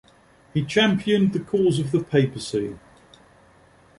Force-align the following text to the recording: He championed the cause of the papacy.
He 0.51 0.65
championed 0.65 1.31
the 1.33 1.39
cause 1.39 1.77
of 1.77 1.91
the 1.91 2.03
papacy. 2.03 2.75